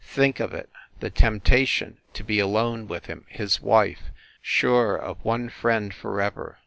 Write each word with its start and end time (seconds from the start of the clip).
Think 0.03 0.39
of 0.39 0.51
it! 0.51 0.67
The 0.99 1.11
temptation 1.11 1.97
to 2.13 2.23
be 2.23 2.39
alone 2.39 2.87
with 2.87 3.05
him 3.05 3.25
his 3.29 3.61
wife 3.61 4.09
sure 4.41 4.95
of 4.95 5.23
one 5.23 5.47
friend 5.47 5.93
for 5.93 6.19
ever! 6.19 6.57